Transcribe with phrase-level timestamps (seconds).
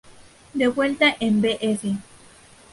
[0.55, 2.01] De vuelta en Bs.